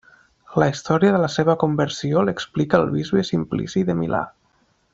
[0.61, 4.25] La història de la seva conversió l'explica el bisbe Simplici de Milà.